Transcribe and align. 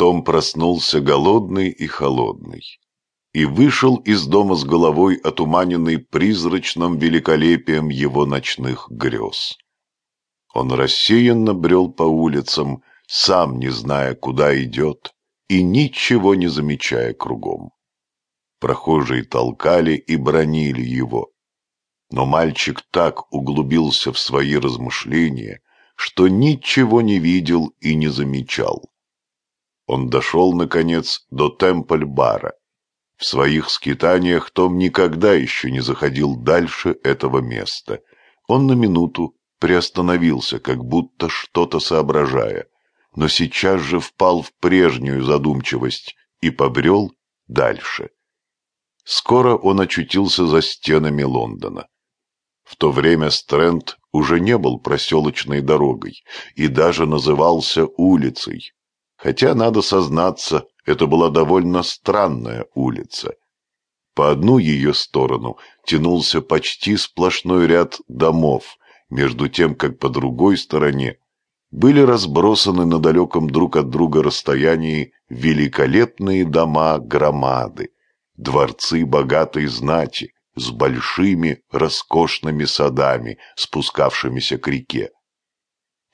Том 0.00 0.24
проснулся 0.24 1.02
голодный 1.02 1.68
и 1.68 1.86
холодный 1.86 2.62
и 3.34 3.44
вышел 3.44 3.96
из 3.96 4.26
дома 4.26 4.54
с 4.54 4.64
головой, 4.64 5.16
отуманенной 5.16 5.98
призрачным 5.98 6.96
великолепием 6.96 7.90
его 7.90 8.24
ночных 8.24 8.86
грез. 8.88 9.58
Он 10.54 10.72
рассеянно 10.72 11.52
брел 11.52 11.92
по 11.92 12.04
улицам, 12.04 12.82
сам 13.06 13.58
не 13.58 13.68
зная, 13.68 14.14
куда 14.14 14.58
идет, 14.64 15.12
и 15.50 15.62
ничего 15.62 16.34
не 16.34 16.48
замечая 16.48 17.12
кругом. 17.12 17.72
Прохожие 18.58 19.24
толкали 19.24 19.96
и 19.96 20.16
бронили 20.16 20.80
его. 20.80 21.28
Но 22.10 22.24
мальчик 22.24 22.80
так 22.90 23.30
углубился 23.30 24.14
в 24.14 24.18
свои 24.18 24.56
размышления, 24.56 25.60
что 25.94 26.26
ничего 26.26 27.02
не 27.02 27.18
видел 27.18 27.74
и 27.80 27.94
не 27.94 28.08
замечал. 28.08 28.90
Он 29.90 30.08
дошел, 30.08 30.52
наконец, 30.52 31.26
до 31.30 31.48
Темпль-бара 31.48 32.52
в 33.20 33.26
своих 33.26 33.68
скитаниях 33.68 34.50
Том 34.50 34.78
никогда 34.78 35.34
еще 35.34 35.70
не 35.70 35.80
заходил 35.80 36.36
дальше 36.36 36.96
этого 37.04 37.40
места. 37.40 38.00
Он 38.48 38.66
на 38.66 38.72
минуту 38.72 39.34
приостановился, 39.58 40.58
как 40.58 40.82
будто 40.82 41.28
что-то 41.28 41.80
соображая, 41.80 42.66
но 43.14 43.28
сейчас 43.28 43.82
же 43.82 44.00
впал 44.00 44.40
в 44.40 44.54
прежнюю 44.54 45.22
задумчивость 45.22 46.16
и 46.40 46.48
побрел 46.50 47.12
дальше. 47.46 48.08
Скоро 49.04 49.54
он 49.54 49.80
очутился 49.80 50.46
за 50.46 50.62
стенами 50.62 51.24
Лондона. 51.24 51.88
В 52.62 52.76
то 52.76 52.90
время 52.90 53.28
Стрэнд 53.28 53.98
уже 54.12 54.40
не 54.40 54.56
был 54.56 54.78
проселочной 54.78 55.60
дорогой 55.60 56.22
и 56.54 56.68
даже 56.68 57.04
назывался 57.04 57.84
улицей, 57.98 58.72
хотя, 59.22 59.54
надо 59.54 59.82
сознаться, 59.82 60.66
это 60.86 61.06
была 61.06 61.28
довольно 61.28 61.82
странная 61.82 62.66
улица. 62.74 63.34
По 64.14 64.30
одну 64.30 64.58
ее 64.58 64.94
сторону 64.94 65.58
тянулся 65.84 66.40
почти 66.40 66.96
сплошной 66.96 67.66
ряд 67.66 68.00
домов, 68.08 68.78
между 69.10 69.48
тем, 69.48 69.74
как 69.74 69.98
по 69.98 70.08
другой 70.08 70.56
стороне 70.56 71.18
были 71.70 72.00
разбросаны 72.00 72.86
на 72.86 72.98
далеком 72.98 73.50
друг 73.50 73.76
от 73.76 73.90
друга 73.90 74.22
расстоянии 74.22 75.12
великолепные 75.28 76.44
дома-громады, 76.44 77.90
дворцы 78.36 79.04
богатой 79.04 79.66
знати 79.66 80.32
с 80.56 80.70
большими 80.70 81.62
роскошными 81.70 82.64
садами, 82.64 83.38
спускавшимися 83.54 84.58
к 84.58 84.66
реке. 84.66 85.10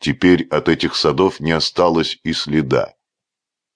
Теперь 0.00 0.46
от 0.48 0.68
этих 0.68 0.94
садов 0.94 1.40
не 1.40 1.52
осталось 1.52 2.18
и 2.22 2.32
следа. 2.32 2.95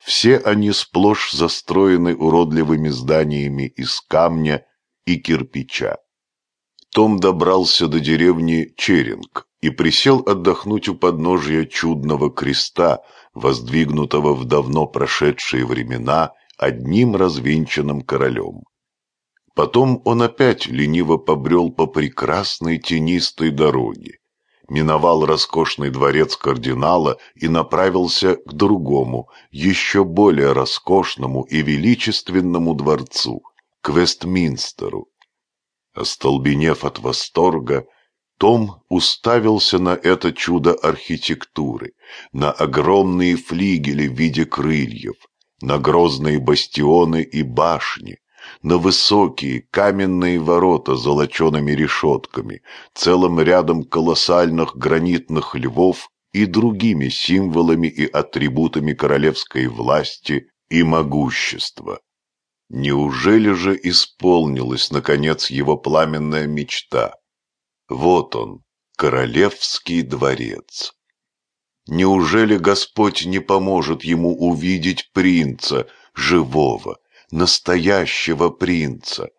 Все 0.00 0.38
они 0.38 0.72
сплошь 0.72 1.30
застроены 1.30 2.16
уродливыми 2.16 2.88
зданиями 2.88 3.68
из 3.68 4.00
камня 4.00 4.66
и 5.04 5.16
кирпича. 5.16 5.98
Том 6.92 7.18
добрался 7.18 7.86
до 7.86 8.00
деревни 8.00 8.72
Черинг 8.76 9.46
и 9.60 9.70
присел 9.70 10.22
отдохнуть 10.26 10.88
у 10.88 10.94
подножия 10.94 11.66
чудного 11.66 12.32
креста, 12.32 13.00
воздвигнутого 13.34 14.34
в 14.34 14.46
давно 14.46 14.86
прошедшие 14.86 15.66
времена 15.66 16.32
одним 16.56 17.14
развинченным 17.14 18.00
королем. 18.00 18.62
Потом 19.54 20.00
он 20.04 20.22
опять 20.22 20.66
лениво 20.66 21.18
побрел 21.18 21.70
по 21.70 21.86
прекрасной 21.86 22.78
тенистой 22.78 23.50
дороге 23.50 24.19
миновал 24.70 25.26
роскошный 25.26 25.90
дворец 25.90 26.36
кардинала 26.36 27.18
и 27.34 27.48
направился 27.48 28.36
к 28.36 28.52
другому, 28.52 29.28
еще 29.50 30.04
более 30.04 30.52
роскошному 30.52 31.42
и 31.42 31.60
величественному 31.60 32.74
дворцу, 32.74 33.42
к 33.82 33.90
Вестминстеру. 33.90 35.08
Остолбенев 35.92 36.84
от 36.84 37.00
восторга, 37.00 37.86
том 38.38 38.82
уставился 38.88 39.78
на 39.78 39.90
это 39.90 40.32
чудо 40.32 40.72
архитектуры, 40.72 41.92
на 42.32 42.50
огромные 42.52 43.36
флигели 43.36 44.06
в 44.06 44.14
виде 44.14 44.46
крыльев, 44.46 45.16
на 45.60 45.78
грозные 45.78 46.38
бастионы 46.38 47.22
и 47.22 47.42
башни, 47.42 48.18
на 48.62 48.78
высокие 48.78 49.62
каменные 49.70 50.38
ворота 50.38 50.96
с 50.96 51.02
золочеными 51.02 51.72
решетками, 51.72 52.62
целым 52.94 53.40
рядом 53.40 53.84
колоссальных 53.84 54.76
гранитных 54.76 55.54
львов 55.54 56.10
и 56.32 56.46
другими 56.46 57.08
символами 57.08 57.86
и 57.86 58.06
атрибутами 58.06 58.92
королевской 58.92 59.66
власти 59.66 60.48
и 60.68 60.82
могущества. 60.82 62.00
Неужели 62.68 63.52
же 63.52 63.78
исполнилась, 63.82 64.90
наконец, 64.92 65.50
его 65.50 65.76
пламенная 65.76 66.46
мечта? 66.46 67.14
Вот 67.88 68.36
он, 68.36 68.62
королевский 68.96 70.02
дворец. 70.02 70.92
Неужели 71.88 72.56
Господь 72.56 73.26
не 73.26 73.40
поможет 73.40 74.04
ему 74.04 74.36
увидеть 74.36 75.10
принца, 75.12 75.88
живого, 76.14 76.98
настоящего 77.30 78.50
принца. 78.50 79.30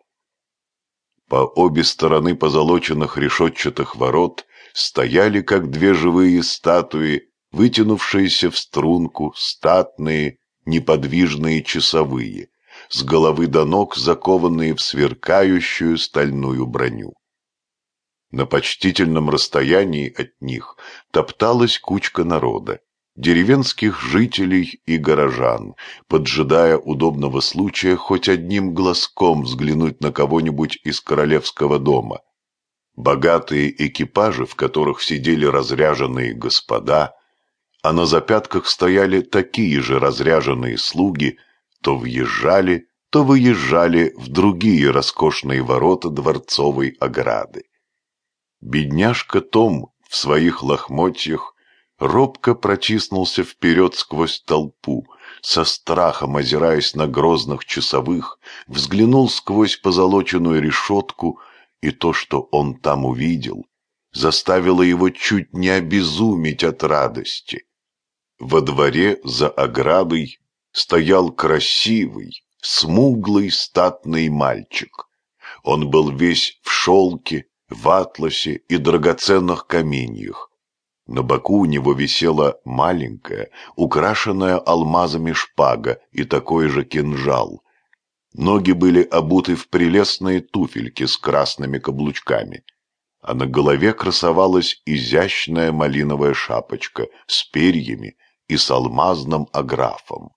По 1.28 1.44
обе 1.44 1.84
стороны 1.84 2.34
позолоченных 2.34 3.18
решетчатых 3.18 3.96
ворот 3.96 4.46
стояли, 4.72 5.42
как 5.42 5.70
две 5.70 5.94
живые 5.94 6.42
статуи, 6.42 7.28
вытянувшиеся 7.52 8.50
в 8.50 8.58
струнку, 8.58 9.34
статные, 9.36 10.38
неподвижные 10.64 11.62
часовые, 11.62 12.48
с 12.88 13.02
головы 13.02 13.46
до 13.46 13.64
ног 13.64 13.96
закованные 13.96 14.74
в 14.74 14.80
сверкающую 14.80 15.98
стальную 15.98 16.66
броню. 16.66 17.14
На 18.30 18.46
почтительном 18.46 19.28
расстоянии 19.28 20.10
от 20.10 20.40
них 20.40 20.76
топталась 21.10 21.78
кучка 21.78 22.24
народа 22.24 22.80
деревенских 23.14 24.00
жителей 24.00 24.80
и 24.86 24.96
горожан, 24.96 25.74
поджидая 26.08 26.78
удобного 26.78 27.40
случая 27.40 27.96
хоть 27.96 28.28
одним 28.28 28.74
глазком 28.74 29.42
взглянуть 29.42 30.00
на 30.00 30.12
кого-нибудь 30.12 30.78
из 30.84 31.00
королевского 31.00 31.78
дома. 31.78 32.20
Богатые 32.94 33.70
экипажи, 33.86 34.46
в 34.46 34.54
которых 34.54 35.02
сидели 35.02 35.46
разряженные 35.46 36.34
господа, 36.34 37.14
а 37.82 37.92
на 37.92 38.06
запятках 38.06 38.66
стояли 38.66 39.22
такие 39.22 39.80
же 39.80 39.98
разряженные 39.98 40.78
слуги, 40.78 41.38
то 41.82 41.96
въезжали, 41.96 42.86
то 43.10 43.24
выезжали 43.24 44.14
в 44.16 44.28
другие 44.28 44.90
роскошные 44.90 45.62
ворота 45.62 46.08
дворцовой 46.08 46.96
ограды. 47.00 47.64
Бедняжка 48.60 49.40
Том 49.40 49.88
в 50.08 50.16
своих 50.16 50.62
лохмотьях 50.62 51.54
робко 52.02 52.54
протиснулся 52.54 53.44
вперед 53.44 53.94
сквозь 53.94 54.40
толпу, 54.40 55.06
со 55.40 55.64
страхом 55.64 56.36
озираясь 56.36 56.94
на 56.94 57.06
грозных 57.06 57.64
часовых, 57.64 58.38
взглянул 58.66 59.28
сквозь 59.28 59.76
позолоченную 59.76 60.60
решетку, 60.60 61.38
и 61.80 61.90
то, 61.90 62.12
что 62.12 62.48
он 62.50 62.74
там 62.74 63.04
увидел, 63.04 63.66
заставило 64.12 64.82
его 64.82 65.10
чуть 65.10 65.52
не 65.52 65.68
обезуметь 65.68 66.64
от 66.64 66.82
радости. 66.82 67.66
Во 68.38 68.60
дворе 68.60 69.20
за 69.22 69.48
оградой 69.48 70.40
стоял 70.72 71.30
красивый, 71.30 72.42
смуглый 72.60 73.50
статный 73.50 74.28
мальчик. 74.28 75.08
Он 75.62 75.88
был 75.88 76.10
весь 76.10 76.58
в 76.62 76.70
шелке, 76.70 77.46
в 77.68 77.88
атласе 77.88 78.54
и 78.68 78.76
драгоценных 78.76 79.66
каменьях, 79.66 80.51
на 81.06 81.22
боку 81.22 81.58
у 81.58 81.64
него 81.64 81.92
висела 81.94 82.60
маленькая, 82.64 83.50
украшенная 83.76 84.56
алмазами 84.56 85.32
шпага 85.32 86.00
и 86.12 86.24
такой 86.24 86.68
же 86.68 86.84
кинжал. 86.84 87.62
Ноги 88.34 88.72
были 88.72 89.02
обуты 89.02 89.56
в 89.56 89.68
прелестные 89.68 90.40
туфельки 90.40 91.04
с 91.04 91.16
красными 91.16 91.78
каблучками, 91.78 92.64
а 93.20 93.34
на 93.34 93.46
голове 93.46 93.92
красовалась 93.92 94.80
изящная 94.86 95.72
малиновая 95.72 96.34
шапочка 96.34 97.08
с 97.26 97.44
перьями 97.44 98.16
и 98.48 98.56
с 98.56 98.70
алмазным 98.70 99.48
аграфом. 99.52 100.30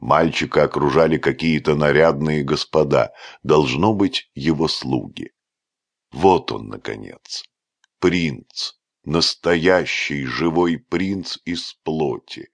Мальчика 0.00 0.64
окружали 0.64 1.18
какие-то 1.18 1.74
нарядные 1.74 2.44
господа, 2.44 3.12
должно 3.42 3.94
быть, 3.94 4.30
его 4.34 4.68
слуги. 4.68 5.32
Вот 6.12 6.52
он, 6.52 6.68
наконец, 6.68 7.42
принц 7.98 8.77
настоящий 9.08 10.26
живой 10.26 10.76
принц 10.76 11.38
из 11.46 11.72
плоти. 11.82 12.50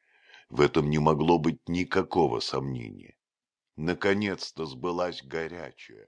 В 0.49 0.61
этом 0.61 0.89
не 0.89 1.01
могло 1.01 1.41
быть 1.41 1.69
никакого 1.69 2.39
сомнения. 2.39 3.17
Наконец-то 3.75 4.65
сбылась 4.65 5.21
горячая, 5.25 6.07